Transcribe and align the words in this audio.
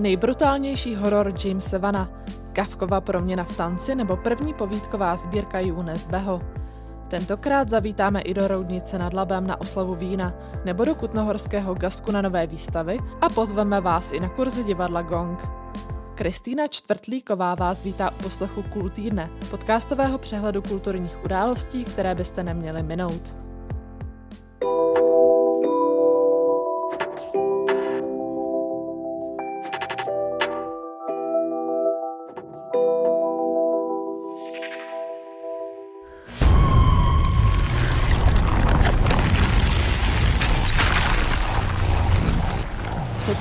Nejbrutálnější 0.00 0.94
horor 0.94 1.34
Jamesa 1.44 1.78
Vana, 1.78 2.10
Kavkova 2.52 3.00
proměna 3.00 3.44
v 3.44 3.56
tanci 3.56 3.94
nebo 3.94 4.16
první 4.16 4.54
povídková 4.54 5.16
sbírka 5.16 5.60
Junes 5.60 6.04
Beho. 6.04 6.42
Tentokrát 7.08 7.68
zavítáme 7.68 8.20
i 8.20 8.34
do 8.34 8.48
Roudnice 8.48 8.98
nad 8.98 9.12
Labem 9.12 9.46
na 9.46 9.60
oslavu 9.60 9.94
vína 9.94 10.34
nebo 10.64 10.84
do 10.84 10.94
Kutnohorského 10.94 11.74
gasku 11.74 12.10
na 12.10 12.22
nové 12.22 12.46
výstavy 12.46 12.98
a 13.20 13.28
pozveme 13.28 13.80
vás 13.80 14.12
i 14.12 14.20
na 14.20 14.28
kurzy 14.28 14.64
divadla 14.64 15.02
Gong. 15.02 15.38
Kristýna 16.14 16.68
Čtvrtlíková 16.68 17.54
vás 17.54 17.82
vítá 17.82 18.10
u 18.10 18.22
poslechu 18.22 18.62
Kultýdne, 18.62 19.30
podcastového 19.50 20.18
přehledu 20.18 20.62
kulturních 20.62 21.24
událostí, 21.24 21.84
které 21.84 22.14
byste 22.14 22.42
neměli 22.42 22.82
minout. 22.82 23.34
Před 24.58 25.09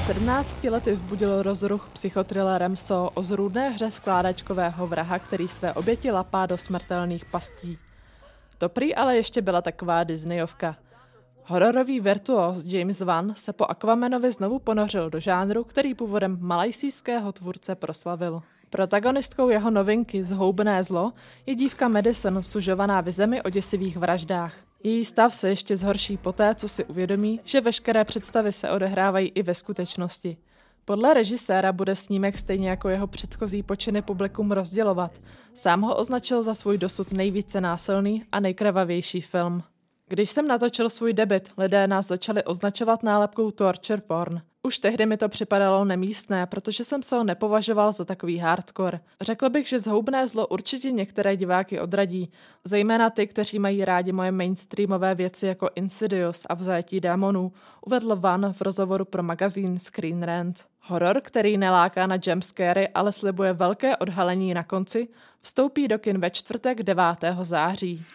17 0.09 0.63
lety 0.63 0.91
vzbudil 0.91 1.41
rozruch 1.41 1.89
psychothrillerem 1.93 2.77
So 2.77 3.11
o 3.13 3.23
zrůdné 3.23 3.69
hře 3.69 3.91
skládačkového 3.91 4.87
vraha, 4.87 5.19
který 5.19 5.47
své 5.47 5.73
oběti 5.73 6.11
lapá 6.11 6.45
do 6.45 6.57
smrtelných 6.57 7.25
pastí. 7.25 7.77
To 8.57 8.69
prý 8.69 8.95
ale 8.95 9.15
ještě 9.15 9.41
byla 9.41 9.61
taková 9.61 10.03
Disneyovka. 10.03 10.75
Hororový 11.43 11.99
virtuos 11.99 12.65
James 12.65 13.01
Wan 13.01 13.33
se 13.35 13.53
po 13.53 13.65
Aquamanovi 13.65 14.31
znovu 14.31 14.59
ponořil 14.59 15.09
do 15.09 15.19
žánru, 15.19 15.63
který 15.63 15.93
původem 15.93 16.37
malajsijského 16.41 17.31
tvůrce 17.31 17.75
proslavil. 17.75 18.41
Protagonistkou 18.69 19.49
jeho 19.49 19.71
novinky 19.71 20.23
Zhoubené 20.23 20.83
zlo 20.83 21.13
je 21.45 21.55
dívka 21.55 21.88
Madison 21.88 22.44
sužovaná 22.44 23.01
v 23.01 23.11
zemi 23.11 23.41
o 23.41 23.49
děsivých 23.49 23.97
vraždách. 23.97 24.69
Její 24.83 25.05
stav 25.05 25.35
se 25.35 25.49
ještě 25.49 25.77
zhorší 25.77 26.17
poté, 26.17 26.55
co 26.55 26.69
si 26.69 26.85
uvědomí, 26.85 27.39
že 27.44 27.61
veškeré 27.61 28.05
představy 28.05 28.52
se 28.52 28.69
odehrávají 28.69 29.31
i 29.35 29.44
ve 29.44 29.55
skutečnosti. 29.55 30.38
Podle 30.85 31.13
režiséra 31.13 31.72
bude 31.72 31.95
snímek 31.95 32.38
stejně 32.38 32.69
jako 32.69 32.89
jeho 32.89 33.07
předchozí 33.07 33.63
počiny 33.63 34.02
publikum 34.02 34.52
rozdělovat. 34.52 35.11
Sám 35.53 35.81
ho 35.81 35.95
označil 35.95 36.44
za 36.44 36.53
svůj 36.53 36.77
dosud 36.77 37.11
nejvíce 37.11 37.61
násilný 37.61 38.23
a 38.31 38.39
nejkrvavější 38.39 39.22
film. 39.22 39.63
Když 40.09 40.29
jsem 40.29 40.47
natočil 40.47 40.89
svůj 40.89 41.13
debit, 41.13 41.49
lidé 41.57 41.88
nás 41.88 42.07
začali 42.07 42.43
označovat 42.43 43.03
nálepkou 43.03 43.52
torture 43.52 44.02
porn. 44.02 44.41
Už 44.63 44.79
tehdy 44.79 45.05
mi 45.05 45.17
to 45.17 45.29
připadalo 45.29 45.85
nemístné, 45.85 46.45
protože 46.45 46.83
jsem 46.83 47.03
se 47.03 47.16
ho 47.16 47.23
nepovažoval 47.23 47.91
za 47.91 48.05
takový 48.05 48.38
hardcore. 48.38 48.99
Řekl 49.21 49.49
bych, 49.49 49.67
že 49.67 49.79
zhoubné 49.79 50.27
zlo 50.27 50.47
určitě 50.47 50.91
některé 50.91 51.38
diváky 51.38 51.79
odradí, 51.79 52.31
zejména 52.66 53.09
ty, 53.09 53.27
kteří 53.27 53.59
mají 53.59 53.85
rádi 53.85 54.11
moje 54.11 54.31
mainstreamové 54.31 55.16
věci 55.16 55.45
jako 55.45 55.69
Insidious 55.75 56.45
a 56.49 56.53
vzajetí 56.53 56.99
démonů, 56.99 57.51
uvedl 57.85 58.16
Van 58.16 58.53
v 58.53 58.61
rozhovoru 58.61 59.05
pro 59.05 59.23
magazín 59.23 59.79
Screen 59.79 60.23
Rant. 60.23 60.66
Horor, 60.81 61.21
který 61.21 61.57
neláká 61.57 62.07
na 62.07 62.17
jumpscary, 62.25 62.88
ale 62.88 63.11
slibuje 63.11 63.53
velké 63.53 63.97
odhalení 63.97 64.53
na 64.53 64.63
konci, 64.63 65.07
vstoupí 65.41 65.88
do 65.88 65.99
kin 65.99 66.19
ve 66.19 66.29
čtvrtek 66.29 66.83
9. 66.83 67.03
září. 67.41 68.05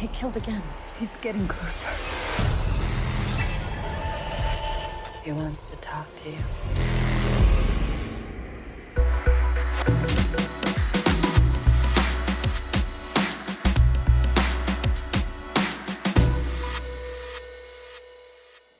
He 0.00 0.06
killed 0.06 0.36
again. 0.36 0.62
He's 1.00 1.16
getting 1.20 1.48
closer. 1.48 1.88
He 5.24 5.32
wants 5.32 5.70
to 5.70 5.76
talk 5.76 6.06
to 6.22 6.28
you. 6.28 6.38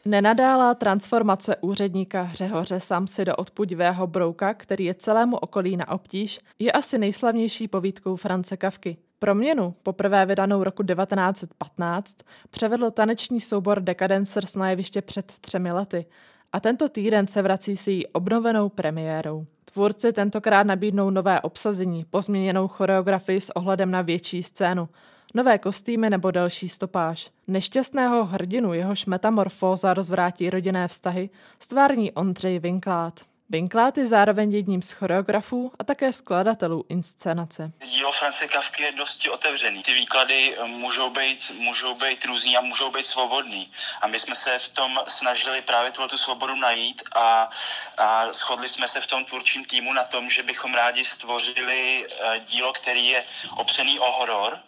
Nenadálá 0.05 0.75
transformace 0.75 1.57
úředníka 1.57 2.23
Hřehoře 2.23 2.81
Samsy 2.81 3.25
do 3.25 3.37
odpudivého 3.37 4.07
brouka, 4.07 4.55
který 4.55 4.85
je 4.85 4.95
celému 4.95 5.37
okolí 5.37 5.77
na 5.77 5.89
obtíž, 5.89 6.41
je 6.59 6.73
asi 6.73 6.99
nejslavnější 6.99 7.69
povídkou 7.69 8.17
France 8.17 8.57
Kavky. 8.57 8.97
Proměnu, 9.19 9.75
poprvé 9.83 10.27
vydanou 10.27 10.65
roku 10.65 10.83
1915, 10.83 12.17
převedl 12.51 12.91
taneční 12.91 13.41
soubor 13.41 13.81
Decadencers 13.81 14.55
na 14.55 14.71
jeviště 14.71 15.03
před 15.03 15.27
třemi 15.27 15.73
lety 15.73 16.07
a 16.53 16.61
tento 16.61 16.89
týden 16.89 17.27
se 17.27 17.43
vrací 17.43 17.77
s 17.77 17.87
její 17.87 18.07
obnovenou 18.07 18.69
premiérou. 18.69 19.47
Tvůrci 19.65 20.13
tentokrát 20.13 20.63
nabídnou 20.63 21.11
nové 21.11 21.41
obsazení, 21.41 22.05
pozměněnou 22.11 22.69
choreografii 22.69 23.41
s 23.41 23.57
ohledem 23.57 23.91
na 23.91 24.03
větší 24.03 24.43
scénu, 24.43 24.89
nové 25.35 25.59
kostýmy 25.59 26.11
nebo 26.11 26.31
další 26.31 26.69
stopáž. 26.69 27.31
Nešťastného 27.47 28.25
hrdinu 28.25 28.73
jehož 28.73 29.07
metamorfóza 29.07 29.95
rozvrátí 29.95 30.51
rodinné 30.51 30.89
vztahy 30.89 31.31
stvární 31.59 32.13
Ondřej 32.13 32.59
Vinklát. 32.59 33.21
Binklát 33.51 33.99
je 33.99 34.07
zároveň 34.07 34.53
jedním 34.53 34.83
z 34.83 34.93
choreografů 34.93 35.73
a 35.79 35.85
také 35.85 36.13
skladatelů 36.13 36.85
inscenace. 36.89 37.73
Dílo 37.85 38.13
France 38.13 38.49
Kavky 38.49 38.83
je 38.83 38.93
dosti 38.93 39.31
otevřený. 39.31 39.83
Ty 39.83 39.95
výklady 39.95 40.57
eh, 40.57 40.65
můžou 40.65 41.11
být, 41.11 41.53
můžou 41.59 41.95
být 41.95 42.25
různý 42.25 42.57
a 42.57 42.61
můžou 42.61 42.91
být 42.91 43.07
svobodný. 43.07 43.71
A 44.03 44.07
my 44.07 44.21
jsme 44.21 44.35
se 44.35 44.59
v 44.59 44.69
tom 44.69 45.01
snažili 45.07 45.63
právě 45.63 45.91
tu 45.91 46.19
svobodu 46.19 46.55
najít 46.55 47.03
a, 47.15 47.51
a 47.99 48.33
shodli 48.33 48.69
jsme 48.69 48.89
se 48.89 49.01
v 49.01 49.07
tom 49.07 49.25
tvůrčím 49.25 49.65
týmu 49.65 49.93
na 49.93 50.05
tom, 50.05 50.29
že 50.29 50.43
bychom 50.43 50.75
rádi 50.75 51.05
stvořili 51.05 52.07
eh, 52.07 52.41
dílo, 52.41 52.73
který 52.73 53.09
je 53.09 53.25
opřený 53.57 53.99
o 53.99 54.13
horor, 54.13 54.59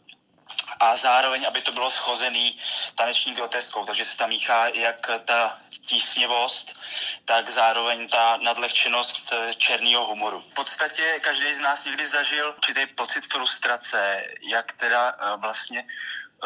a 0.80 0.96
zároveň, 0.96 1.46
aby 1.46 1.60
to 1.60 1.72
bylo 1.72 1.90
schozený 1.90 2.56
taneční 2.94 3.34
groteskou, 3.34 3.86
takže 3.86 4.04
se 4.04 4.16
tam 4.16 4.28
míchá 4.28 4.68
jak 4.68 5.10
ta 5.24 5.58
tísněvost, 5.84 6.80
tak 7.24 7.50
zároveň 7.50 8.08
ta 8.08 8.36
nadlehčenost 8.36 9.32
eh, 9.32 9.54
černého 9.54 10.06
humoru. 10.06 10.40
V 10.40 10.54
podstatě 10.54 11.20
každý 11.20 11.54
z 11.54 11.58
nás 11.58 11.84
někdy 11.84 12.06
zažil 12.06 12.54
určitý 12.56 12.86
pocit 12.86 13.26
frustrace, 13.32 14.24
jak 14.50 14.72
teda 14.72 15.12
eh, 15.12 15.36
vlastně 15.36 15.84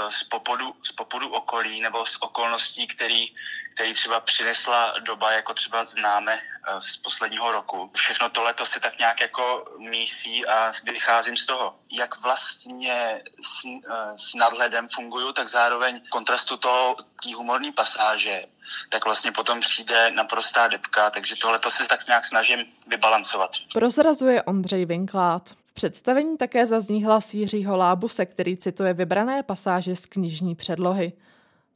z 0.09 0.25
popudu, 0.25 0.75
z 0.83 0.93
popudu 0.93 1.29
okolí 1.29 1.81
nebo 1.81 2.07
z 2.07 2.17
okolností, 2.21 2.87
který 2.87 3.35
který 3.75 3.95
třeba 3.95 4.21
přinesla 4.21 4.95
doba, 5.01 5.33
jako 5.33 5.55
třeba 5.55 5.85
známe 5.85 6.33
eh, 6.33 6.81
z 6.81 6.97
posledního 6.97 7.53
roku. 7.53 7.91
Všechno 7.97 8.29
tohle 8.29 8.55
to 8.55 8.67
si 8.67 8.81
tak 8.81 8.99
nějak 8.99 9.21
jako 9.21 9.65
mísí 9.79 10.47
a 10.47 10.73
vycházím 10.85 11.37
z 11.37 11.47
toho, 11.47 11.75
jak 11.91 12.23
vlastně 12.23 13.23
s, 13.43 13.65
eh, 13.65 14.19
s 14.19 14.35
nadhledem 14.35 14.89
fungují, 14.89 15.33
tak 15.35 15.49
zároveň 15.49 16.01
kontrastu 16.11 16.57
toho, 16.57 16.97
té 17.23 17.35
humorní 17.35 17.73
pasáže, 17.73 18.45
tak 18.89 19.05
vlastně 19.05 19.33
potom 19.33 19.61
přijde 19.61 20.11
naprostá 20.11 20.69
depka, 20.69 21.11
takže 21.11 21.35
tohle 21.37 21.59
to 21.59 21.71
se 21.71 21.87
tak 21.89 22.07
nějak 22.07 22.25
snažím 22.25 22.65
vybalancovat. 22.89 23.51
Prozrazuje 23.73 24.43
Ondřej 24.43 24.87
Vinklát. 24.87 25.64
Představení 25.77 26.37
také 26.37 26.67
zazní 26.67 27.05
hlas 27.05 27.35
Jiřího 27.35 27.77
Lábuse, 27.77 28.27
který 28.27 28.57
cituje 28.57 28.95
vybrané 28.95 29.43
pasáže 29.43 29.97
z 29.97 30.07
knižní 30.07 30.55
předlohy. 30.55 31.13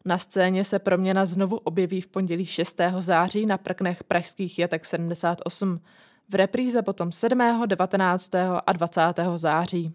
Na 0.04 0.18
scéně 0.18 0.64
se 0.64 0.78
proměna 0.78 1.26
znovu 1.26 1.56
objeví 1.56 2.00
v 2.00 2.06
pondělí 2.06 2.44
6. 2.44 2.80
září 2.98 3.46
na 3.46 3.58
prknech 3.58 4.04
pražských 4.04 4.58
jatek 4.58 4.84
78. 4.84 5.80
V 6.28 6.34
repríze 6.34 6.82
potom 6.82 7.12
7., 7.12 7.66
19. 7.66 8.34
a 8.66 8.72
20. 8.72 9.00
září. 9.36 9.94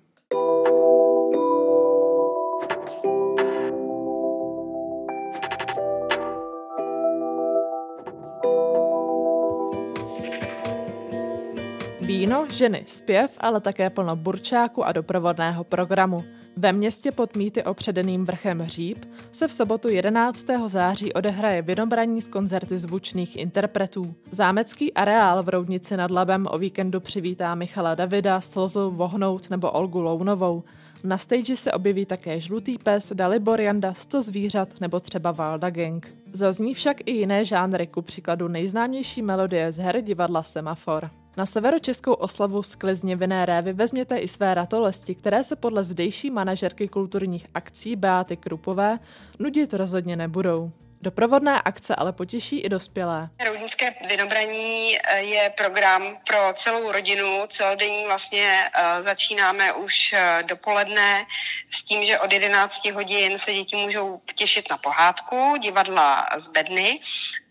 Víno, 12.24 12.46
ženy, 12.54 12.86
zpěv, 12.88 13.38
ale 13.40 13.60
také 13.60 13.90
plno 13.90 14.16
burčáku 14.16 14.86
a 14.86 14.92
doprovodného 14.92 15.64
programu. 15.64 16.24
Ve 16.58 16.74
městě 16.74 17.12
pod 17.12 17.36
mýty 17.36 17.64
opředeným 17.64 18.26
vrchem 18.26 18.60
Hříb 18.60 19.06
se 19.32 19.48
v 19.48 19.54
sobotu 19.54 19.90
11. 19.90 20.46
září 20.68 21.14
odehraje 21.14 21.62
vynobraní 21.62 22.22
z 22.22 22.30
koncerty 22.30 22.78
zvučných 22.78 23.36
interpretů. 23.36 24.16
Zámecký 24.32 24.94
areál 24.94 25.44
v 25.44 25.50
Roudnici 25.50 25.98
nad 25.98 26.12
Labem 26.12 26.46
o 26.50 26.58
víkendu 26.58 27.00
přivítá 27.00 27.56
Michala 27.56 27.96
Davida, 27.96 28.42
Slzu 28.42 28.92
Vohnout 28.92 29.50
nebo 29.50 29.72
Olgu 29.72 30.02
Lounovou. 30.02 30.64
Na 31.04 31.18
stage 31.18 31.56
se 31.56 31.72
objeví 31.72 32.06
také 32.06 32.40
Žlutý 32.40 32.78
pes, 32.78 33.14
Dalibor 33.16 33.62
Janda, 33.62 33.94
Sto 33.94 34.22
zvířat 34.22 34.82
nebo 34.82 35.00
třeba 35.00 35.32
Valda 35.32 35.70
Gang. 35.70 36.16
Zazní 36.34 36.74
však 36.74 36.98
i 37.06 37.12
jiné 37.12 37.46
žánry, 37.46 37.88
ku 37.88 38.02
příkladu 38.02 38.48
nejznámější 38.48 39.22
melodie 39.22 39.72
z 39.72 39.78
her 39.78 40.02
divadla 40.02 40.44
Semafor. 40.44 41.23
Na 41.38 41.46
severočeskou 41.46 42.14
oslavu 42.14 42.64
sklizně 42.64 43.16
vinné 43.16 43.46
révy 43.46 43.74
vezměte 43.74 44.18
i 44.18 44.28
své 44.28 44.54
ratolesti, 44.54 45.16
které 45.16 45.44
se 45.44 45.56
podle 45.56 45.84
zdejší 45.84 46.32
manažerky 46.32 46.88
kulturních 46.88 47.46
akcí 47.54 47.96
Beáty 47.96 48.38
Krupové 48.38 49.00
nudit 49.40 49.74
rozhodně 49.74 50.16
nebudou. 50.16 50.72
Doprovodné 51.02 51.62
akce 51.62 51.96
ale 51.96 52.14
potěší 52.14 52.60
i 52.60 52.70
dospělé. 52.70 53.30
Roudnické 53.48 53.94
vinobraní 54.10 54.98
eh, 54.98 55.18
je 55.20 55.50
program 55.58 56.18
pro 56.28 56.54
celou 56.54 56.92
rodinu. 56.92 57.44
Celodenní 57.50 58.06
vlastně 58.06 58.70
eh, 58.76 59.04
začínáme 59.04 59.74
už 59.74 60.14
eh, 60.14 60.44
dopoledne 60.48 61.26
s 61.72 61.84
tím, 61.84 62.06
že 62.06 62.20
od 62.20 62.34
11 62.34 62.86
hodin 62.86 63.40
se 63.40 63.54
děti 63.54 63.76
můžou 63.76 64.22
těšit 64.36 64.70
na 64.70 64.78
pohádku, 64.78 65.58
divadla 65.62 66.28
z 66.38 66.48
bedny 66.48 67.00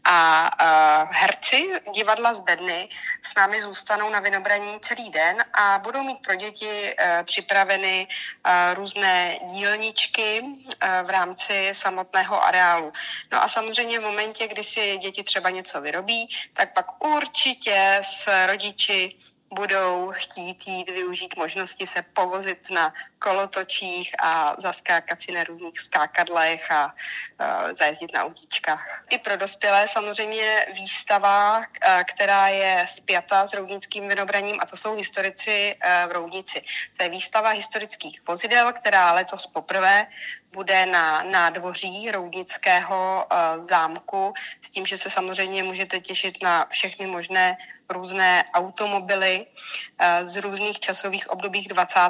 a 0.04 0.50
uh, 0.62 1.08
herci 1.12 1.70
divadla 1.94 2.34
z 2.34 2.40
Bedny 2.40 2.88
s 3.22 3.34
námi 3.34 3.62
zůstanou 3.62 4.10
na 4.10 4.20
Vinobraní 4.20 4.80
celý 4.80 5.10
den 5.10 5.44
a 5.52 5.78
budou 5.78 6.02
mít 6.02 6.22
pro 6.22 6.34
děti 6.34 6.66
uh, 6.66 7.22
připraveny 7.24 8.06
uh, 8.06 8.52
různé 8.74 9.38
dílničky 9.46 10.40
uh, 10.42 11.06
v 11.06 11.10
rámci 11.10 11.70
samotného 11.72 12.44
areálu. 12.44 12.92
No 13.32 13.42
a 13.42 13.48
samozřejmě 13.48 13.98
v 13.98 14.02
momentě, 14.02 14.48
kdy 14.48 14.64
si 14.64 14.96
děti 14.96 15.22
třeba 15.22 15.50
něco 15.50 15.80
vyrobí, 15.80 16.28
tak 16.52 16.74
pak 16.74 17.04
určitě 17.04 18.00
s 18.02 18.46
rodiči 18.46 19.16
budou 19.52 20.12
chtít 20.12 20.68
jít 20.68 20.90
využít 20.90 21.36
možnosti 21.36 21.86
se 21.86 22.02
povozit 22.02 22.70
na 22.70 22.94
kolotočích 23.18 24.12
a 24.22 24.56
zaskákat 24.58 25.22
si 25.22 25.32
na 25.32 25.44
různých 25.44 25.80
skákadlech 25.80 26.70
a 26.70 26.86
uh, 26.86 27.74
zajezdit 27.74 28.12
na 28.14 28.24
autíčkách. 28.24 29.04
I 29.10 29.18
pro 29.18 29.36
dospělé 29.36 29.88
samozřejmě 29.88 30.66
výstava, 30.74 31.58
uh, 31.58 31.64
která 32.04 32.48
je 32.48 32.84
spjata 32.88 33.46
s 33.46 33.54
roudnickým 33.54 34.08
vinobraním 34.08 34.56
a 34.60 34.66
to 34.66 34.76
jsou 34.76 34.96
historici 34.96 35.74
uh, 35.74 36.10
v 36.10 36.12
Roudnici. 36.12 36.62
To 36.96 37.02
je 37.02 37.08
výstava 37.08 37.50
historických 37.50 38.20
vozidel, 38.28 38.72
která 38.72 39.12
letos 39.12 39.46
poprvé 39.46 40.06
bude 40.52 40.86
na 40.86 41.22
nádvoří 41.22 42.10
Roudnického 42.10 43.26
uh, 43.26 43.64
zámku 43.64 44.34
s 44.62 44.70
tím, 44.70 44.86
že 44.86 44.98
se 44.98 45.10
samozřejmě 45.10 45.62
můžete 45.62 46.00
těšit 46.00 46.42
na 46.42 46.66
všechny 46.70 47.06
možné 47.06 47.56
různé 47.88 48.44
automobily 48.54 49.46
uh, 49.46 50.28
z 50.28 50.36
různých 50.36 50.80
časových 50.80 51.30
obdobích 51.30 51.68
20. 51.68 52.00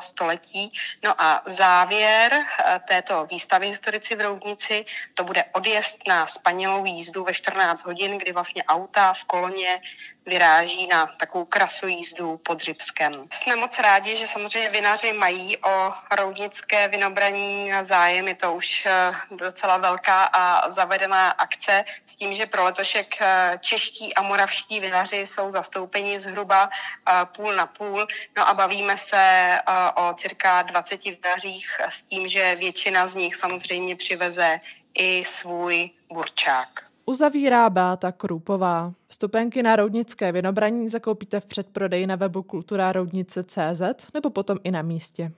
století. 0.00 0.72
No 1.04 1.22
a 1.22 1.42
závěr 1.46 2.32
uh, 2.34 2.44
této 2.88 3.26
výstavy 3.30 3.68
historici 3.68 4.16
v 4.16 4.20
Roudnici, 4.20 4.84
to 5.14 5.24
bude 5.24 5.44
odjezd 5.52 5.98
na 6.08 6.26
spanělou 6.26 6.84
jízdu 6.84 7.24
ve 7.24 7.34
14 7.34 7.84
hodin, 7.84 8.18
kdy 8.18 8.32
vlastně 8.32 8.64
auta 8.64 9.12
v 9.12 9.24
koloně 9.24 9.80
vyráží 10.28 10.86
na 10.86 11.06
takovou 11.06 11.44
krasojízdu 11.44 12.36
pod 12.36 12.60
Řibskem. 12.60 13.28
Jsme 13.32 13.56
moc 13.56 13.78
rádi, 13.78 14.16
že 14.16 14.26
samozřejmě 14.26 14.70
vinaři 14.70 15.12
mají 15.12 15.56
o 15.56 15.92
roudnické 16.16 16.88
vinobraní 16.88 17.72
zájem. 17.82 18.28
Je 18.28 18.34
to 18.34 18.52
už 18.52 18.86
eh, 18.86 19.12
docela 19.30 19.76
velká 19.76 20.24
a 20.24 20.70
zavedená 20.70 21.28
akce 21.28 21.84
s 22.06 22.16
tím, 22.16 22.34
že 22.34 22.46
pro 22.46 22.64
letošek 22.64 23.14
eh, 23.20 23.58
čeští 23.60 24.14
a 24.14 24.22
moravští 24.22 24.80
vinaři 24.80 25.16
jsou 25.16 25.50
zastoupeni 25.50 26.20
zhruba 26.20 26.68
eh, 26.68 27.12
půl 27.36 27.54
na 27.54 27.66
půl. 27.66 28.06
No 28.36 28.48
a 28.48 28.54
bavíme 28.54 28.96
se 28.96 29.58
o 29.94 30.14
cirka 30.14 30.62
20 30.62 31.04
vinařích 31.04 31.80
s 31.88 32.02
tím, 32.02 32.28
že 32.28 32.56
většina 32.56 33.08
z 33.08 33.14
nich 33.14 33.36
samozřejmě 33.36 33.96
přiveze 33.96 34.60
i 34.94 35.24
svůj 35.24 35.90
burčák. 36.12 36.87
Uzavírá 37.08 37.70
Báta 37.70 38.12
Krupová. 38.12 38.92
Vstupenky 39.06 39.62
na 39.62 39.76
Roudnické 39.76 40.32
vinobraní 40.32 40.88
zakoupíte 40.88 41.40
v 41.40 41.46
předprodeji 41.46 42.06
na 42.06 42.16
webu 42.16 42.42
kulturaroudnice.cz 42.42 43.82
nebo 44.14 44.30
potom 44.30 44.58
i 44.64 44.70
na 44.70 44.82
místě. 44.82 45.32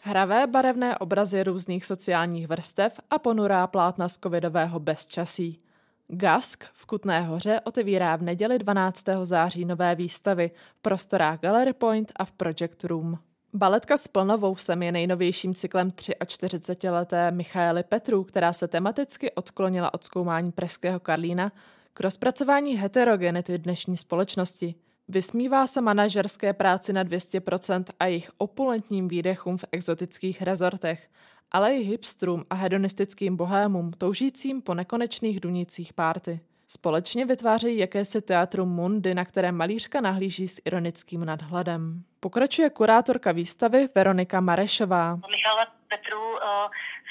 Hravé 0.00 0.46
barevné 0.46 0.98
obrazy 0.98 1.44
různých 1.44 1.84
sociálních 1.84 2.48
vrstev 2.48 3.00
a 3.10 3.18
ponurá 3.18 3.66
plátna 3.66 4.08
z 4.08 4.18
covidového 4.18 4.80
bezčasí. 4.80 5.69
Gask 6.12 6.64
v 6.72 6.86
Kutné 6.86 7.22
hoře 7.22 7.60
otevírá 7.64 8.16
v 8.16 8.22
neděli 8.22 8.58
12. 8.58 9.04
září 9.22 9.64
nové 9.64 9.94
výstavy 9.94 10.50
v 10.76 10.82
prostorách 10.82 11.40
Gallery 11.40 11.72
Point 11.72 12.12
a 12.16 12.24
v 12.24 12.32
Project 12.32 12.84
Room. 12.84 13.18
Baletka 13.52 13.96
s 13.96 14.08
plnovou 14.08 14.56
sem 14.56 14.82
je 14.82 14.92
nejnovějším 14.92 15.54
cyklem 15.54 15.90
43-leté 15.90 17.30
Michaely 17.30 17.82
Petru, 17.82 18.24
která 18.24 18.52
se 18.52 18.68
tematicky 18.68 19.30
odklonila 19.30 19.94
od 19.94 20.04
zkoumání 20.04 20.52
pražského 20.52 21.00
Karlína 21.00 21.52
k 21.92 22.00
rozpracování 22.00 22.76
heterogenity 22.76 23.58
dnešní 23.58 23.96
společnosti. 23.96 24.74
Vysmívá 25.08 25.66
se 25.66 25.80
manažerské 25.80 26.52
práci 26.52 26.92
na 26.92 27.04
200% 27.04 27.84
a 28.00 28.06
jejich 28.06 28.30
opulentním 28.38 29.08
výdechům 29.08 29.58
v 29.58 29.64
exotických 29.72 30.42
rezortech– 30.42 31.08
ale 31.52 31.74
i 31.74 31.82
hipstrům 31.82 32.44
a 32.50 32.54
hedonistickým 32.54 33.36
bohémům 33.36 33.92
toužícím 33.92 34.62
po 34.62 34.74
nekonečných 34.74 35.40
dunících 35.40 35.92
párty. 35.92 36.40
Společně 36.68 37.26
vytvářejí 37.26 37.78
jakési 37.78 38.20
teatrum 38.22 38.68
mundy, 38.68 39.14
na 39.14 39.24
které 39.24 39.52
malířka 39.52 40.00
nahlíží 40.00 40.48
s 40.48 40.60
ironickým 40.64 41.24
nadhledem. 41.24 42.04
Pokračuje 42.20 42.70
kurátorka 42.70 43.32
výstavy 43.32 43.88
Veronika 43.94 44.40
Marešová. 44.40 45.18
Michala 45.30 45.66
Petru 45.88 46.30
uh, 46.32 46.38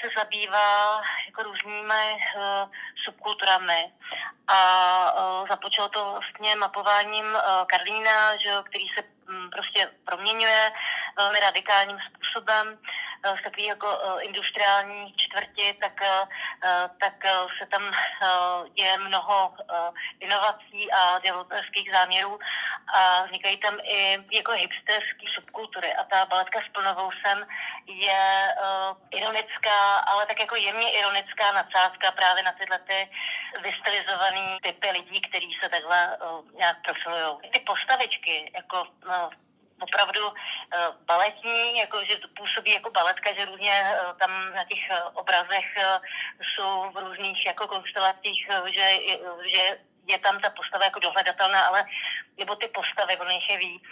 se 0.04 0.10
zabývá 0.18 1.02
jako 1.28 1.44
různými 1.44 2.06
uh, 2.16 2.70
subkulturami 3.06 3.92
a 4.48 4.60
uh, 5.42 5.48
započalo 5.48 5.90
to 5.90 6.12
vlastně 6.12 6.56
mapováním 6.56 7.26
Karlína, 7.68 8.36
že, 8.44 8.50
který 8.64 8.86
se 8.98 9.04
um, 9.30 9.50
prostě 9.50 9.92
proměňuje 10.06 10.72
velmi 11.18 11.40
radikálním 11.40 11.98
způsobem 12.08 12.78
v 13.24 13.40
eh, 13.40 13.44
takové 13.44 13.68
jako 13.68 13.88
eh, 13.88 14.24
industriální 14.24 15.14
čtvrti, 15.18 15.74
tak, 15.82 16.02
eh, 16.02 16.90
tak 17.00 17.14
se 17.60 17.66
tam 17.66 17.92
je 18.76 18.98
mnoho 18.98 19.54
inovací 20.20 20.92
a 20.92 21.20
developerských 21.20 21.92
záměrů 21.94 22.40
a 22.94 23.24
vznikají 23.24 23.58
tam 23.58 23.78
i 23.84 24.18
jako 24.32 24.52
hipsterské 24.52 25.26
subkultury 25.36 25.94
a 25.94 26.04
ta 26.04 26.26
baletka 26.26 26.60
s 26.60 26.70
plnovou 26.74 27.12
sem 27.26 27.48
je 27.88 28.48
ironická, 29.12 29.98
ale 29.98 30.26
tak 30.26 30.40
jako 30.40 30.56
jemně 30.56 30.92
ironická 30.92 31.52
nadsázka 31.52 32.12
právě 32.12 32.44
na 32.44 32.52
tyhle 32.52 32.80
ty 32.80 33.10
vystylizované 33.62 34.58
typy 34.64 34.92
lidí, 34.92 35.22
kteří 35.22 35.58
se 35.64 35.70
takhle 35.70 36.18
nějak 36.58 36.78
profilují. 36.82 37.52
Ty 37.54 37.60
postavičky, 37.60 38.52
jako 38.56 38.88
opravdu 39.82 40.28
uh, 40.28 40.34
baletní, 41.06 41.78
jako 41.78 41.98
že 42.06 42.16
působí 42.38 42.72
jako 42.74 42.92
baletka, 42.92 43.34
že 43.34 43.46
různě 43.46 43.84
uh, 43.84 44.18
tam 44.20 44.32
na 44.56 44.64
těch 44.64 44.84
uh, 44.92 45.10
obrazech 45.14 45.66
jsou 46.42 46.92
v 46.92 46.98
různých 46.98 47.46
jako 47.46 47.68
konstelacích, 47.68 48.48
že, 48.66 48.88
že 49.54 49.78
je 50.08 50.18
tam 50.20 50.40
ta 50.40 50.50
postava 50.50 50.86
jako 50.86 51.00
dohledatelná, 51.00 51.62
ale 51.62 51.84
nebo 52.38 52.56
ty 52.56 52.68
postavy, 52.68 53.18
ono 53.18 53.30
je 53.30 53.58
víc, 53.58 53.84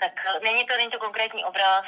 tak 0.00 0.12
není 0.42 0.64
to, 0.64 0.76
není 0.76 0.90
to 0.90 0.98
konkrétní 0.98 1.44
obraz, 1.44 1.84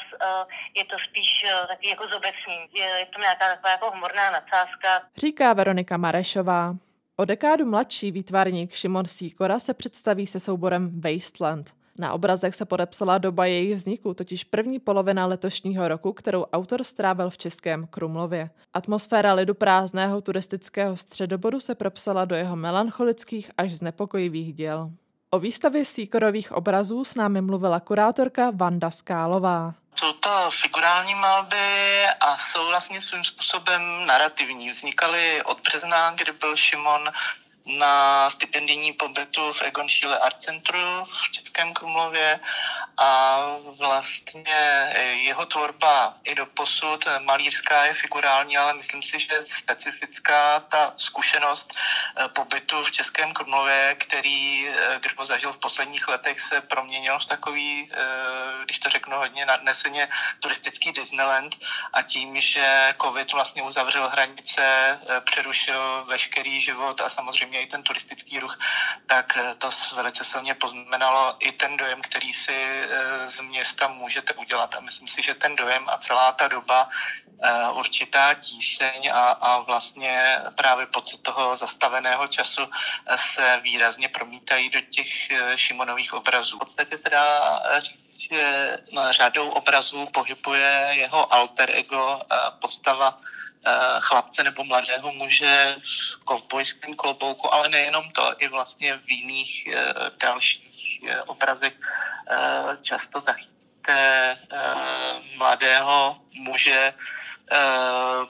je 0.75 0.85
to 0.85 0.97
spíš 0.99 1.29
takový 1.69 1.89
jako 1.89 2.05
zobecný, 2.09 2.69
je 2.75 3.07
to 3.07 3.21
nějaká 3.21 3.51
taková 3.51 3.71
jako 3.71 3.91
humorná 3.91 4.31
nadsázka. 4.31 5.03
Říká 5.17 5.53
Veronika 5.53 5.97
Marešová. 5.97 6.75
O 7.17 7.25
dekádu 7.25 7.67
mladší 7.67 8.11
výtvarník 8.13 8.75
Šimon 8.75 9.05
Sýkora 9.05 9.61
se 9.61 9.75
představí 9.75 10.27
se 10.27 10.41
souborem 10.41 11.01
Wasteland– 11.01 11.75
na 11.99 12.13
obrazech 12.13 12.55
se 12.55 12.65
podepsala 12.65 13.19
doba 13.19 13.47
jejich 13.47 13.75
vzniku, 13.75 14.15
totiž 14.15 14.45
první 14.45 14.79
polovina 14.79 15.27
letošního 15.27 15.89
roku, 15.89 16.13
kterou 16.13 16.45
autor 16.45 16.85
strávil 16.85 17.31
v 17.31 17.39
Českém 17.39 17.87
Krumlově. 17.87 18.51
Atmosféra 18.75 19.33
lidu 19.33 19.55
prázdného 19.55 20.21
turistického 20.21 20.97
středobodu 20.97 21.61
se 21.61 21.75
propsala 21.75 22.25
do 22.25 22.35
jeho 22.35 22.57
melancholických 22.57 23.51
až 23.59 23.73
znepokojivých 23.73 24.55
děl. 24.55 24.91
O 25.31 25.39
výstavě 25.39 25.85
síkorových 25.85 26.53
obrazů 26.53 27.05
s 27.05 27.15
námi 27.15 27.41
mluvila 27.41 27.81
kurátorka 27.81 28.51
Vanda 28.55 28.91
Skálová. 28.91 29.75
Jsou 29.95 30.13
to 30.13 30.51
figurální 30.51 31.15
malby 31.15 31.57
a 32.21 32.37
jsou 32.37 32.67
vlastně 32.67 33.01
svým 33.01 33.25
způsobem 33.25 33.83
narrativní. 34.07 34.71
Vznikaly 34.71 35.43
od 35.43 35.61
března, 35.61 36.11
kdy 36.11 36.33
byl 36.33 36.57
Šimon 36.57 37.09
na 37.67 38.31
stipendijní 38.31 38.93
pobytu 38.93 39.53
v 39.53 39.63
Egon 39.63 39.89
Schiele 39.89 40.19
Art 40.19 40.43
Centru 40.43 41.05
v 41.05 41.31
Českém 41.31 41.75
Krumlově 41.75 42.41
a 42.97 43.41
vlastně 43.79 44.93
jeho 45.23 45.47
tvorba 45.47 46.15
i 46.25 46.35
do 46.35 46.47
posud 46.47 47.05
malířská 47.21 47.85
je 47.85 47.95
figurální, 47.95 48.59
ale 48.59 48.75
myslím 48.75 49.03
si, 49.03 49.21
že 49.21 49.43
specifická 49.45 50.61
ta 50.61 50.95
zkušenost 50.97 51.75
eh, 51.75 52.29
pobytu 52.29 52.83
v 52.85 52.91
Českém 52.91 53.33
Krumlově, 53.33 53.95
který, 53.99 54.69
eh, 54.69 54.99
kdo 55.01 55.15
ho 55.19 55.27
zažil 55.27 55.53
v 55.53 55.59
posledních 55.59 56.09
letech, 56.09 56.41
se 56.41 56.61
proměnil 56.61 57.19
v 57.19 57.27
takový, 57.27 57.91
eh, 57.93 58.65
když 58.65 58.79
to 58.79 58.89
řeknu 58.89 59.17
hodně 59.17 59.47
nadneseně, 59.47 60.09
turistický 60.41 60.93
Disneyland 60.93 61.57
a 61.93 62.03
tím, 62.03 62.41
že 62.41 62.95
covid 63.03 63.33
vlastně 63.33 63.63
uzavřel 63.63 64.09
hranice, 64.09 64.99
přerušil 65.25 66.05
veškerý 66.09 66.61
život 66.61 67.01
a 67.01 67.09
samozřejmě 67.09 67.52
samozřejmě 67.53 67.61
i 67.61 67.67
ten 67.67 67.83
turistický 67.83 68.41
ruch, 68.41 68.59
tak 69.07 69.39
to 69.59 69.69
velice 69.97 70.25
silně 70.25 70.55
poznamenalo 70.55 71.37
i 71.39 71.53
ten 71.53 71.77
dojem, 71.77 72.01
který 72.01 72.33
si 72.33 72.89
z 73.25 73.41
města 73.41 73.89
můžete 73.89 74.35
udělat. 74.35 74.75
A 74.75 74.81
myslím 74.81 75.09
si, 75.09 75.23
že 75.23 75.35
ten 75.35 75.57
dojem 75.57 75.85
a 75.89 75.99
celá 75.99 76.33
ta 76.33 76.49
doba 76.49 76.89
určitá 77.75 78.35
tíseň 78.35 79.11
a, 79.13 79.31
a 79.31 79.59
vlastně 79.59 80.39
právě 80.57 80.87
pocit 80.87 81.23
toho 81.23 81.57
zastaveného 81.57 82.27
času 82.29 82.63
se 83.17 83.61
výrazně 83.63 84.09
promítají 84.09 84.71
do 84.71 84.81
těch 84.81 85.09
Šimonových 85.57 86.15
obrazů. 86.15 86.57
V 86.57 86.59
podstatě 86.59 86.99
se 86.99 87.11
dá 87.11 87.63
říct, 87.79 88.33
že 88.33 88.79
řadou 89.11 89.51
obrazů 89.51 90.07
pohybuje 90.07 90.89
jeho 90.93 91.33
alter 91.33 91.71
ego, 91.75 92.23
postava 92.61 93.19
Eh, 93.19 93.42
chlapce 94.01 94.45
nebo 94.45 94.65
mladého 94.65 95.13
muže 95.13 95.77
v 95.79 96.25
kovbojském 96.25 96.95
klobouku, 96.95 97.55
ale 97.55 97.69
nejenom 97.69 98.11
to, 98.11 98.35
i 98.39 98.49
vlastně 98.49 98.99
v 98.99 99.11
jiných 99.11 99.67
eh, 99.67 99.95
dalších 100.21 101.01
eh, 101.09 101.23
obrazech 101.23 101.73
často 102.83 103.21
zachytíte 103.21 104.39
mladého 105.37 106.17
muže, 106.35 106.95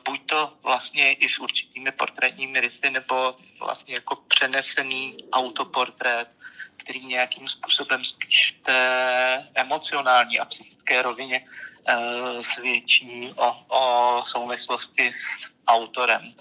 buď 0.04 0.26
to 0.26 0.52
vlastně 0.62 1.12
i 1.12 1.28
s 1.28 1.38
určitými 1.38 1.92
portrétními 1.92 2.60
rysy, 2.60 2.90
nebo 2.90 3.36
vlastně 3.60 3.94
jako 3.94 4.16
přenesený 4.16 5.16
autoportrét, 5.32 6.28
který 6.76 7.04
nějakým 7.06 7.48
způsobem 7.48 8.04
spíš 8.04 8.60
té 8.62 9.48
emocionální 9.54 10.40
a 10.40 10.44
psychické 10.44 11.02
rovině 11.02 11.44
Eh, 11.86 12.42
svědčí 12.42 13.34
o, 13.36 13.56
o 13.68 13.82
souvislosti 14.24 15.12
s 15.22 15.50
autorem. 15.66 16.34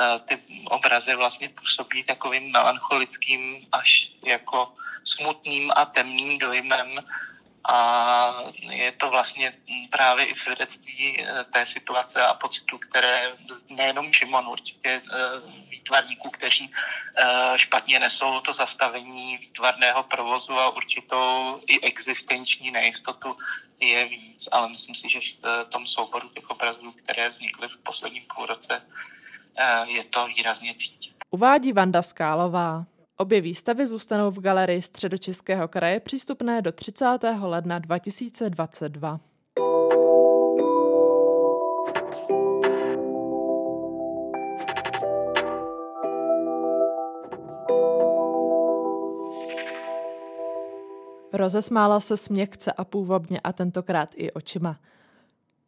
Eh, 0.00 0.18
ty 0.28 0.38
obrazy 0.64 1.14
vlastně 1.14 1.48
působí 1.48 2.04
takovým 2.04 2.52
melancholickým 2.52 3.66
až 3.72 4.12
jako 4.24 4.72
smutným 5.04 5.72
a 5.76 5.84
temným 5.84 6.38
dojmem 6.38 7.00
a 7.64 8.42
je 8.70 8.92
to 8.92 9.10
vlastně 9.10 9.52
právě 9.90 10.24
i 10.24 10.34
svědectví 10.34 11.20
eh, 11.20 11.44
té 11.44 11.66
situace 11.66 12.26
a 12.26 12.34
pocitu, 12.34 12.78
které 12.78 13.32
nejenom 13.68 14.12
Šimon, 14.12 14.48
určitě 14.48 15.02
výtvarníků, 15.68 16.30
kteří 16.30 16.72
špatně 17.56 18.00
nesou 18.00 18.40
to 18.40 18.54
zastavení 18.54 19.38
výtvarného 19.38 20.02
provozu 20.02 20.52
a 20.52 20.76
určitou 20.76 21.60
i 21.66 21.80
existenční 21.80 22.70
nejistotu 22.70 23.36
je 23.86 24.08
víc, 24.08 24.48
ale 24.52 24.68
myslím 24.68 24.94
si, 24.94 25.10
že 25.10 25.20
v 25.20 25.38
eh, 25.44 25.64
tom 25.64 25.86
souboru 25.86 26.28
těch 26.28 26.50
obrazů, 26.50 26.92
které 26.92 27.28
vznikly 27.28 27.68
v 27.68 27.76
posledním 27.82 28.22
půlroce, 28.36 28.82
eh, 29.58 29.84
je 29.86 30.04
to 30.04 30.26
výrazně 30.26 30.74
cítit. 30.74 31.14
Uvádí 31.30 31.72
Vanda 31.72 32.02
Skálová. 32.02 32.84
Obě 33.16 33.40
výstavy 33.40 33.86
zůstanou 33.86 34.30
v 34.30 34.40
galerii 34.40 34.82
Středočeského 34.82 35.68
kraje 35.68 36.00
přístupné 36.00 36.62
do 36.62 36.72
30. 36.72 37.18
ledna 37.40 37.78
2022. 37.78 39.20
Rozesmála 51.32 52.00
se 52.00 52.16
směkce 52.16 52.72
a 52.72 52.84
půvabně 52.84 53.40
a 53.40 53.52
tentokrát 53.52 54.10
i 54.16 54.32
očima. 54.32 54.76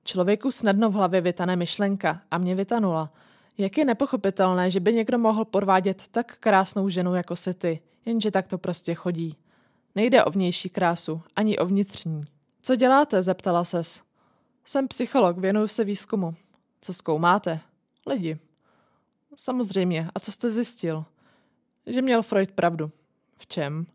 Člověku 0.04 0.50
snadno 0.50 0.90
v 0.90 0.94
hlavě 0.94 1.20
vytane 1.20 1.56
myšlenka 1.56 2.20
a 2.30 2.38
mě 2.38 2.54
vytanula. 2.54 3.12
Jak 3.58 3.78
je 3.78 3.84
nepochopitelné, 3.84 4.70
že 4.70 4.80
by 4.80 4.92
někdo 4.92 5.18
mohl 5.18 5.44
podvádět 5.44 6.02
tak 6.10 6.36
krásnou 6.40 6.88
ženu 6.88 7.14
jako 7.14 7.36
si 7.36 7.54
ty, 7.54 7.80
jenže 8.06 8.30
tak 8.30 8.46
to 8.46 8.58
prostě 8.58 8.94
chodí. 8.94 9.36
Nejde 9.94 10.24
o 10.24 10.30
vnější 10.30 10.68
krásu, 10.68 11.22
ani 11.36 11.58
o 11.58 11.66
vnitřní. 11.66 12.24
Co 12.62 12.76
děláte? 12.76 13.22
zeptala 13.22 13.64
ses. 13.64 14.02
Jsem 14.64 14.88
psycholog, 14.88 15.38
věnuju 15.38 15.68
se 15.68 15.84
výzkumu. 15.84 16.34
Co 16.80 16.92
zkoumáte? 16.92 17.60
Lidi. 18.06 18.38
Samozřejmě. 19.36 20.08
A 20.14 20.20
co 20.20 20.32
jste 20.32 20.50
zjistil? 20.50 21.04
Že 21.86 22.02
měl 22.02 22.22
Freud 22.22 22.50
pravdu. 22.50 22.90
V 23.36 23.46
čem? 23.46 23.86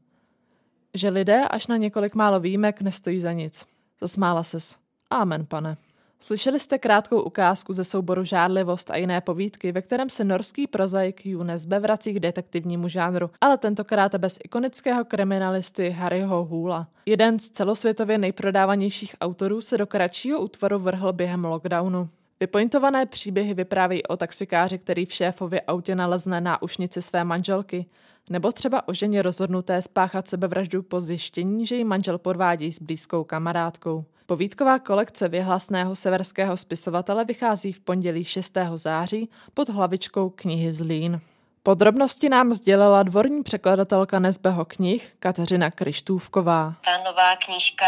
že 0.94 1.10
lidé 1.10 1.48
až 1.48 1.68
na 1.68 1.78
několik 1.78 2.16
málo 2.16 2.39
výjimek 2.39 2.82
nestojí 2.82 3.20
za 3.20 3.32
nic. 3.32 3.66
Zasmála 4.01 4.44
ses. 4.44 4.75
Amen, 5.10 5.46
pane. 5.46 5.78
Slyšeli 6.22 6.60
jste 6.60 6.78
krátkou 6.78 7.22
ukázku 7.22 7.74
ze 7.74 7.84
souboru 7.84 8.24
Žádlivost 8.24 8.92
a 8.92 8.98
jiné 8.98 9.22
povídky, 9.22 9.72
ve 9.72 9.82
kterém 9.82 10.10
se 10.10 10.24
norský 10.24 10.68
prozaik 10.68 11.26
Junes 11.26 11.66
vrací 11.66 12.14
k 12.14 12.20
detektivnímu 12.20 12.88
žánru, 12.88 13.30
ale 13.42 13.58
tentokrát 13.58 14.16
bez 14.16 14.40
ikonického 14.44 15.06
kriminalisty 15.06 15.90
Harryho 15.90 16.46
Hoola. 16.46 16.88
Jeden 17.06 17.40
z 17.40 17.50
celosvětově 17.50 18.18
nejprodávanějších 18.18 19.16
autorů 19.22 19.62
se 19.62 19.78
do 19.78 19.88
kratšího 19.88 20.40
útvaru 20.40 20.80
vrhl 20.80 21.14
během 21.14 21.46
lockdownu. 21.46 22.10
Vypointované 22.40 23.06
příběhy 23.06 23.54
vyprávějí 23.54 24.04
o 24.04 24.18
taxikáři, 24.18 24.78
který 24.78 25.06
v 25.06 25.14
šéfově 25.14 25.62
autě 25.62 25.96
nalezne 25.96 26.42
náušnici 26.42 27.02
své 27.02 27.24
manželky, 27.24 27.86
nebo 28.30 28.52
třeba 28.52 28.88
o 28.88 28.94
ženě 28.94 29.22
rozhodnuté 29.22 29.82
spáchat 29.82 30.28
sebevraždu 30.28 30.84
po 30.84 31.02
zjištění, 31.02 31.66
že 31.66 31.76
ji 31.76 31.84
manžel 31.84 32.18
podvádí 32.18 32.72
s 32.72 32.82
blízkou 32.82 33.24
kamarádkou. 33.24 34.06
Povídková 34.30 34.80
kolekce 34.80 35.28
věhlasného 35.28 35.96
severského 35.96 36.58
spisovatele 36.58 37.26
vychází 37.26 37.74
v 37.74 37.80
pondělí 37.80 38.24
6. 38.24 38.58
září 38.76 39.30
pod 39.54 39.70
hlavičkou 39.70 40.30
knihy 40.30 40.74
Zlín. 40.74 41.22
Podrobnosti 41.64 42.30
nám 42.30 42.54
sdělila 42.54 43.04
dvorní 43.04 43.44
překladatelka 43.44 44.20
Nezbeho 44.20 44.66
knih 44.66 45.16
Kateřina 45.20 45.72
Krištůvková. 45.72 46.76
Ta 46.86 46.98
nová 46.98 47.36
knížka 47.46 47.86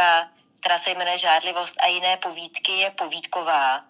která 0.61 0.77
se 0.77 0.91
jmenuje 0.91 1.17
Žádlivost 1.17 1.75
a 1.79 1.87
jiné 1.87 2.17
povídky, 2.17 2.71
je 2.71 2.91
povídková. 2.91 3.83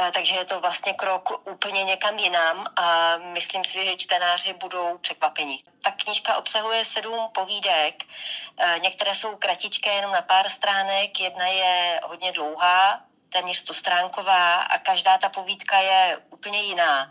Eh, 0.00 0.10
takže 0.12 0.34
je 0.36 0.44
to 0.44 0.60
vlastně 0.60 0.92
krok 0.94 1.48
úplně 1.48 1.84
někam 1.84 2.18
jinam 2.18 2.64
a 2.76 3.16
myslím 3.16 3.64
si, 3.64 3.84
že 3.84 3.96
čtenáři 3.96 4.52
budou 4.52 4.98
překvapeni. 4.98 5.62
Ta 5.84 5.90
knížka 5.90 6.36
obsahuje 6.36 6.84
sedm 6.84 7.28
povídek, 7.34 8.04
eh, 8.04 8.78
některé 8.82 9.14
jsou 9.14 9.36
kratičké, 9.36 9.94
jenom 9.94 10.12
na 10.12 10.22
pár 10.22 10.48
stránek, 10.48 11.20
jedna 11.20 11.46
je 11.46 12.00
hodně 12.04 12.32
dlouhá, 12.32 13.00
téměř 13.28 13.56
stostránková 13.56 14.62
a 14.62 14.78
každá 14.78 15.18
ta 15.18 15.28
povídka 15.28 15.80
je 15.80 16.18
úplně 16.30 16.62
jiná. 16.62 17.10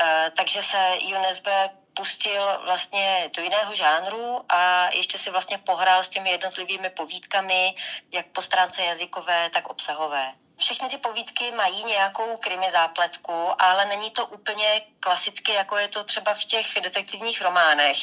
Eh, 0.00 0.32
takže 0.36 0.62
se 0.62 0.98
UNESCO 1.18 1.50
pustil 1.98 2.42
vlastně 2.64 3.30
do 3.36 3.42
jiného 3.42 3.74
žánru 3.74 4.44
a 4.48 4.88
ještě 4.92 5.18
si 5.18 5.30
vlastně 5.30 5.58
pohrál 5.58 6.04
s 6.04 6.08
těmi 6.08 6.30
jednotlivými 6.30 6.90
povídkami, 6.90 7.74
jak 8.12 8.26
po 8.26 8.42
stránce 8.42 8.82
jazykové, 8.84 9.50
tak 9.50 9.68
obsahové. 9.68 10.32
Všechny 10.58 10.88
ty 10.88 10.98
povídky 10.98 11.52
mají 11.52 11.84
nějakou 11.84 12.36
krimi 12.36 12.70
zápletku, 12.70 13.62
ale 13.62 13.86
není 13.86 14.10
to 14.10 14.26
úplně 14.26 14.82
klasicky, 15.00 15.52
jako 15.52 15.76
je 15.76 15.88
to 15.88 16.04
třeba 16.04 16.34
v 16.34 16.44
těch 16.44 16.66
detektivních 16.82 17.42
románech, 17.42 17.96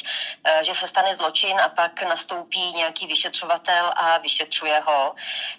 eh, 0.44 0.64
že 0.64 0.74
se 0.74 0.88
stane 0.88 1.14
zločin 1.14 1.60
a 1.60 1.68
pak 1.68 2.02
nastoupí 2.02 2.72
nějaký 2.72 3.06
vyšetřovatel 3.06 3.92
a 3.96 4.18
vyšetřuje 4.18 4.80
ho. 4.80 5.14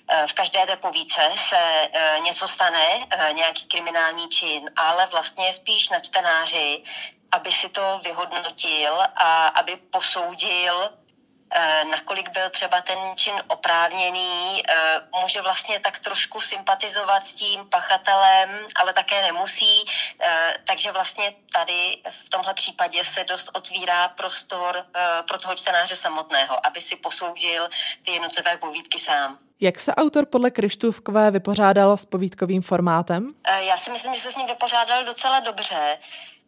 Eh, 0.09 0.27
v 0.27 0.33
každé 0.33 0.65
té 0.65 0.75
povídce 0.75 1.21
se 1.35 1.89
eh, 1.93 2.19
něco 2.19 2.47
stane, 2.47 3.07
nějaký 3.33 3.65
kriminální 3.65 4.29
čin, 4.29 4.71
ale 4.75 5.07
vlastně 5.07 5.53
spíš 5.53 5.89
na 5.89 5.99
čtenáři, 5.99 6.83
aby 7.31 7.51
si 7.51 7.69
to 7.69 8.01
vyhodnotil 8.03 8.93
a 9.15 9.47
aby 9.47 9.75
posoudil, 9.75 10.89
eh, 11.51 11.83
nakolik 11.91 12.29
byl 12.29 12.49
třeba 12.49 12.81
ten 12.81 12.97
čin 13.15 13.33
oprávněný, 13.47 14.63
eh, 14.67 15.01
může 15.21 15.41
vlastně 15.41 15.79
tak 15.79 15.99
trošku 15.99 16.41
sympatizovat 16.41 17.25
s 17.25 17.33
tím 17.33 17.69
pachatelem, 17.69 18.49
ale 18.75 18.93
také 18.93 19.21
nemusí. 19.21 19.85
Eh, 20.19 20.53
takže 20.67 20.91
vlastně 20.91 21.33
tady 21.53 22.01
v 22.11 22.29
tomhle 22.29 22.53
případě 22.53 23.05
se 23.05 23.23
dost 23.23 23.49
otvírá 23.53 24.07
prostor 24.07 24.85
pro 25.27 25.37
toho 25.37 25.55
čtenáře 25.55 25.95
samotného, 25.95 26.65
aby 26.67 26.81
si 26.81 26.95
posoudil 26.95 27.69
ty 28.05 28.11
jednotlivé 28.11 28.57
povídky 28.57 28.99
sám. 28.99 29.37
Jak 29.59 29.79
se 29.79 29.95
autor 29.95 30.25
podle 30.25 30.51
Krištůvkové 30.51 31.31
vypořádal 31.31 31.97
s 31.97 32.05
povídkovým 32.05 32.61
formátem? 32.61 33.33
Já 33.59 33.77
si 33.77 33.91
myslím, 33.91 34.15
že 34.15 34.21
se 34.21 34.31
s 34.31 34.35
ním 34.35 34.47
vypořádal 34.47 35.03
docela 35.03 35.39
dobře. 35.39 35.97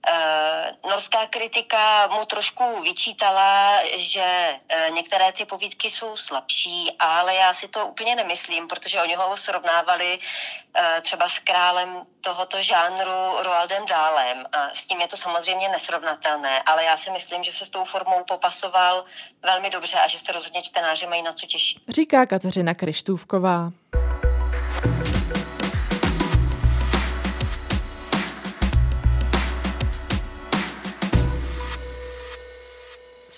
Uh, 0.08 0.90
norská 0.92 1.28
kritika 1.28 2.08
mu 2.08 2.26
trošku 2.26 2.82
vyčítala, 2.84 3.80
že 3.96 4.60
uh, 4.90 4.96
některé 4.96 5.32
ty 5.32 5.46
povídky 5.46 5.90
jsou 5.90 6.18
slabší, 6.18 6.96
ale 7.00 7.36
já 7.36 7.54
si 7.54 7.68
to 7.68 7.86
úplně 7.86 8.16
nemyslím, 8.16 8.68
protože 8.68 9.02
oni 9.02 9.16
ho 9.16 9.38
srovnávali 9.38 10.20
uh, 10.20 11.02
třeba 11.02 11.28
s 11.28 11.40
králem 11.40 12.06
tohoto 12.22 12.62
žánru 12.62 13.44
Roaldem 13.44 13.86
Dálem 13.86 14.46
a 14.52 14.70
s 14.74 14.86
tím 14.86 15.02
je 15.02 15.08
to 15.08 15.18
samozřejmě 15.18 15.70
nesrovnatelné, 15.70 16.62
ale 16.62 16.84
já 16.84 16.98
si 16.98 17.12
myslím, 17.12 17.44
že 17.44 17.52
se 17.52 17.66
s 17.66 17.70
tou 17.70 17.86
formou 17.86 18.24
popasoval 18.28 19.06
velmi 19.44 19.70
dobře 19.70 20.00
a 20.00 20.08
že 20.08 20.18
se 20.18 20.32
rozhodně 20.32 20.62
čtenáři 20.62 21.08
mají 21.08 21.22
na 21.22 21.34
co 21.34 21.46
těšit. 21.46 21.82
Říká 21.90 22.26
Kateřina 22.26 22.74
Krištůvková. 22.74 23.72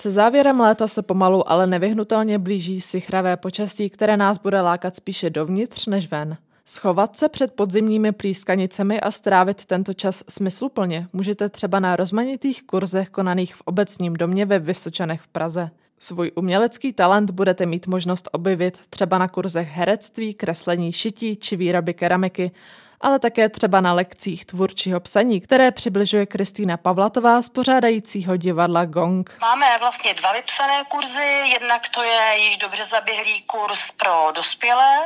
Se 0.02 0.12
závěrem 0.12 0.60
léta 0.60 0.88
se 0.88 1.02
pomalu, 1.02 1.52
ale 1.52 1.68
nevyhnutelně 1.68 2.40
blíží 2.40 2.82
sichravé 2.82 3.38
počasí, 3.38 3.90
které 3.90 4.18
nás 4.18 4.38
bude 4.38 4.62
lákat 4.62 4.96
spíše 4.96 5.30
dovnitř 5.30 5.88
než 5.88 6.12
ven. 6.12 6.38
Schovat 6.66 7.18
se 7.18 7.30
před 7.30 7.54
podzimními 7.54 8.12
plískanicemi 8.12 9.02
a 9.02 9.12
strávit 9.12 9.66
tento 9.66 9.94
čas 9.94 10.24
smysluplně 10.30 11.08
můžete 11.14 11.50
třeba 11.50 11.80
na 11.80 11.96
rozmanitých 11.96 12.64
kurzech 12.64 13.10
konaných 13.10 13.56
v 13.56 13.62
obecním 13.66 14.14
domě 14.14 14.46
ve 14.46 14.60
Vysočanech 14.60 15.22
v 15.22 15.28
Praze. 15.28 15.70
Svůj 16.00 16.32
umělecký 16.36 16.94
talent 16.94 17.32
budete 17.32 17.66
mít 17.66 17.88
možnost 17.88 18.30
objevit 18.32 18.80
třeba 18.90 19.18
na 19.18 19.28
kurzech 19.28 19.70
herectví, 19.72 20.34
kreslení, 20.34 20.92
šití 20.92 21.36
či 21.36 21.56
výroby 21.56 21.94
keramiky 21.94 22.52
ale 23.02 23.20
také 23.20 23.50
třeba 23.50 23.82
na 23.82 23.94
lekcích 23.94 24.46
tvůrčího 24.46 25.00
psaní, 25.00 25.42
které 25.42 25.72
přibližuje 25.72 26.26
Kristýna 26.26 26.78
Pavlatová 26.78 27.42
z 27.42 27.50
pořádajícího 27.50 28.38
divadla 28.38 28.86
Gong. 28.86 29.38
Máme 29.42 29.78
vlastně 29.80 30.14
dva 30.14 30.32
vypsané 30.32 30.84
kurzy, 30.88 31.44
jednak 31.54 31.90
to 31.90 32.04
je 32.04 32.38
již 32.38 32.58
dobře 32.58 32.86
zaběhlý 32.86 33.42
kurz 33.42 33.92
pro 33.92 34.32
dospělé 34.36 35.00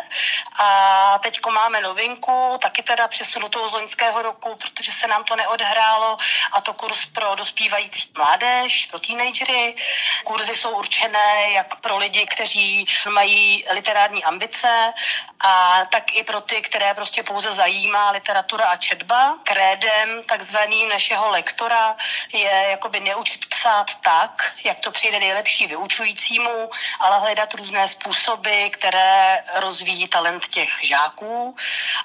a 0.63 1.19
teďko 1.23 1.51
máme 1.51 1.81
novinku, 1.81 2.57
taky 2.61 2.83
teda 2.83 3.07
přesunutou 3.07 3.67
z 3.67 3.73
loňského 3.73 4.21
roku, 4.21 4.55
protože 4.55 4.91
se 4.91 5.07
nám 5.07 5.23
to 5.23 5.35
neodhrálo 5.35 6.17
a 6.53 6.61
to 6.61 6.73
kurz 6.73 7.05
pro 7.05 7.35
dospívající 7.35 8.09
mládež, 8.17 8.85
pro 8.85 8.99
teenagery. 8.99 9.75
Kurzy 10.23 10.55
jsou 10.55 10.69
určené 10.69 11.51
jak 11.53 11.75
pro 11.75 11.97
lidi, 11.97 12.25
kteří 12.25 12.87
mají 13.13 13.65
literární 13.73 14.23
ambice 14.23 14.93
a 15.39 15.81
tak 15.91 16.15
i 16.15 16.23
pro 16.23 16.41
ty, 16.41 16.61
které 16.61 16.93
prostě 16.93 17.23
pouze 17.23 17.51
zajímá 17.85 18.11
literatura 18.11 18.65
a 18.65 18.75
četba. 18.77 19.37
Krédem 19.43 20.23
takzvaným 20.25 20.89
našeho 20.89 21.31
lektora 21.31 21.95
je 22.33 22.65
jakoby 22.69 22.99
neučit 22.99 23.45
psát 23.55 23.95
tak, 23.95 24.53
jak 24.63 24.79
to 24.79 24.91
přijde 24.91 25.19
nejlepší 25.19 25.67
vyučujícímu, 25.67 26.69
ale 26.99 27.19
hledat 27.19 27.53
různé 27.53 27.87
způsoby, 27.87 28.67
které 28.67 29.43
rozvíjí 29.55 30.07
talent 30.07 30.47
těch 30.47 30.69
žáků. 30.83 31.55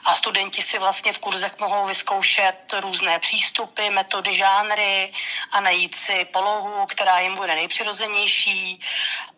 A 0.07 0.15
studenti 0.15 0.63
si 0.63 0.79
vlastně 0.79 1.13
v 1.13 1.19
kurzech 1.19 1.59
mohou 1.59 1.87
vyzkoušet 1.87 2.75
různé 2.81 3.19
přístupy, 3.19 3.91
metody, 3.91 4.35
žánry 4.35 5.13
a 5.53 5.61
najít 5.61 5.95
si 5.95 6.25
polohu, 6.25 6.87
která 6.87 7.19
jim 7.19 7.37
bude 7.37 7.55
nejpřirozenější. 7.55 8.81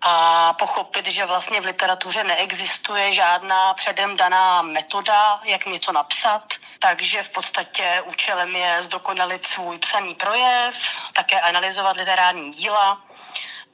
A 0.01 0.53
pochopit, 0.53 1.07
že 1.07 1.27
vlastně 1.27 1.61
v 1.61 1.65
literatuře 1.65 2.25
neexistuje 2.25 3.13
žádná 3.13 3.75
předem 3.75 4.17
daná 4.17 4.63
metoda, 4.63 5.41
jak 5.45 5.67
něco 5.67 5.93
napsat, 5.93 6.43
takže 6.79 7.23
v 7.23 7.29
podstatě 7.29 8.03
účelem 8.05 8.57
je 8.57 8.83
zdokonalit 8.83 9.47
svůj 9.47 9.79
psaný 9.79 10.15
projev, 10.15 10.75
také 11.13 11.41
analyzovat 11.41 11.97
literární 12.03 12.51
díla 12.51 12.99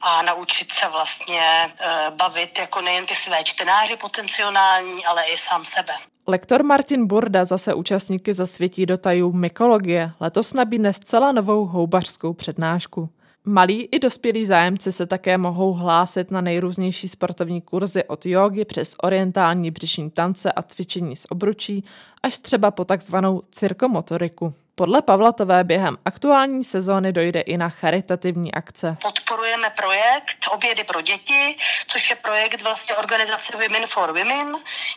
a 0.01 0.21
naučit 0.21 0.71
se 0.71 0.89
vlastně 0.89 1.41
e, 1.41 2.11
bavit 2.11 2.59
jako 2.59 2.81
nejen 2.81 3.05
ty 3.05 3.15
své 3.15 3.43
čtenáři 3.43 3.95
potenciální, 3.95 5.05
ale 5.05 5.23
i 5.23 5.37
sám 5.37 5.65
sebe. 5.65 5.93
Lektor 6.27 6.63
Martin 6.63 7.07
Burda 7.07 7.45
zase 7.45 7.73
účastníky 7.73 8.33
zasvětí 8.33 8.85
do 8.85 8.97
tajů 8.97 9.31
mykologie. 9.31 10.11
Letos 10.19 10.53
nabídne 10.53 10.93
zcela 10.93 11.31
novou 11.31 11.65
houbařskou 11.65 12.33
přednášku. 12.33 13.09
Malí 13.45 13.89
i 13.91 13.99
dospělí 13.99 14.45
zájemci 14.45 14.91
se 14.91 15.05
také 15.05 15.37
mohou 15.37 15.73
hlásit 15.73 16.31
na 16.31 16.41
nejrůznější 16.41 17.07
sportovní 17.07 17.61
kurzy 17.61 18.03
od 18.03 18.25
jogy 18.25 18.65
přes 18.65 18.95
orientální 19.03 19.71
břišní 19.71 20.11
tance 20.11 20.51
a 20.51 20.61
cvičení 20.61 21.15
s 21.15 21.31
obručí 21.31 21.83
až 22.23 22.39
třeba 22.39 22.71
po 22.71 22.85
takzvanou 22.85 23.41
cirkomotoriku. 23.51 24.53
Podle 24.79 25.01
Pavlatové 25.01 25.63
během 25.63 25.97
aktuální 26.05 26.63
sezóny 26.63 27.11
dojde 27.11 27.41
i 27.41 27.57
na 27.57 27.69
charitativní 27.69 28.53
akce. 28.53 28.97
Podporujeme 29.01 29.69
projekt 29.69 30.47
Obědy 30.49 30.83
pro 30.83 31.01
děti, 31.01 31.55
což 31.87 32.09
je 32.09 32.15
projekt 32.15 32.61
vlastně 32.61 32.95
organizace 32.95 33.53
Women 33.57 33.87
for 33.87 34.07
Women. 34.07 34.55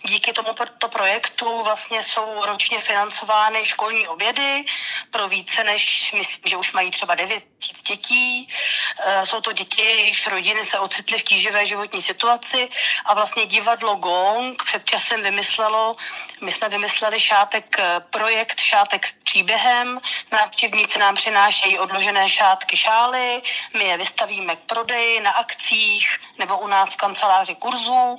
Díky 0.08 0.32
tomuto 0.32 0.88
projektu 0.88 1.62
vlastně 1.62 2.02
jsou 2.02 2.44
ročně 2.46 2.80
financovány 2.80 3.59
školní 3.64 4.09
obědy 4.09 4.64
pro 5.11 5.28
více 5.28 5.64
než, 5.64 6.12
myslím, 6.18 6.42
že 6.46 6.57
už 6.57 6.72
mají 6.72 6.90
třeba 6.90 7.14
9 7.14 7.44
tisíc 7.59 7.83
dětí. 7.83 8.48
Eh, 9.07 9.26
jsou 9.26 9.40
to 9.40 9.52
děti, 9.52 9.83
jejichž 9.83 10.26
rodiny 10.26 10.64
se 10.64 10.78
ocitly 10.78 11.18
v 11.18 11.22
tíživé 11.22 11.66
životní 11.66 12.02
situaci 12.02 12.68
a 13.04 13.14
vlastně 13.14 13.46
divadlo 13.46 13.94
Gong 13.94 14.62
před 14.64 14.85
časem 14.85 15.22
vymyslelo, 15.22 15.96
my 16.40 16.52
jsme 16.52 16.68
vymysleli 16.68 17.20
šátek 17.20 17.76
eh, 17.78 18.00
projekt 18.11 18.61
Šátek 18.61 19.07
s 19.07 19.12
příběhem, 19.12 19.71
trhem. 19.72 19.98
Návštěvníci 20.32 20.98
nám 20.98 21.14
přinášejí 21.14 21.78
odložené 21.78 22.28
šátky 22.28 22.76
šály, 22.76 23.42
my 23.78 23.85
je 23.85 23.98
vystavíme 23.98 24.56
k 24.56 24.58
prodeji 24.58 25.20
na 25.20 25.30
akcích 25.30 26.18
nebo 26.38 26.58
u 26.58 26.66
nás 26.66 26.94
v 26.94 26.96
kanceláři 26.96 27.54
kurzů 27.54 28.18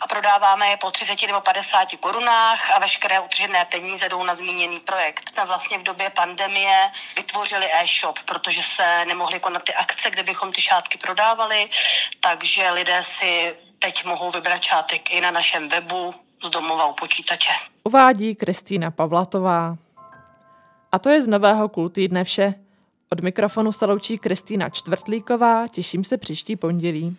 a 0.00 0.06
prodáváme 0.06 0.66
je 0.66 0.76
po 0.76 0.90
30 0.90 1.26
nebo 1.26 1.40
50 1.40 1.88
korunách 2.00 2.70
a 2.76 2.78
veškeré 2.78 3.20
utržené 3.20 3.64
peníze 3.64 4.08
jdou 4.08 4.22
na 4.22 4.34
zmíněný 4.34 4.80
projekt. 4.80 5.38
A 5.38 5.44
vlastně 5.44 5.78
v 5.78 5.82
době 5.82 6.10
pandemie 6.10 6.90
vytvořili 7.16 7.66
e-shop, 7.72 8.18
protože 8.24 8.62
se 8.62 9.04
nemohly 9.04 9.40
konat 9.40 9.62
ty 9.62 9.74
akce, 9.74 10.10
kde 10.10 10.22
bychom 10.22 10.52
ty 10.52 10.60
šátky 10.60 10.98
prodávali, 10.98 11.70
takže 12.20 12.70
lidé 12.70 13.02
si 13.02 13.56
teď 13.78 14.04
mohou 14.04 14.30
vybrat 14.30 14.62
šátek 14.62 15.10
i 15.10 15.20
na 15.20 15.30
našem 15.30 15.68
webu 15.68 16.14
z 16.44 16.50
domova 16.50 16.86
u 16.86 16.92
počítače. 16.92 17.52
Uvádí 17.84 18.34
Kristýna 18.34 18.90
Pavlatová. 18.90 19.76
A 20.92 20.98
to 20.98 21.08
je 21.08 21.22
z 21.22 21.28
nového 21.28 21.68
kultýdne 21.68 22.24
vše. 22.24 22.54
Od 23.12 23.20
mikrofonu 23.20 23.72
se 23.72 23.86
loučí 23.86 24.18
Kristýna 24.18 24.68
Čtvrtlíková, 24.68 25.68
těším 25.68 26.04
se 26.04 26.18
příští 26.18 26.56
pondělí. 26.56 27.16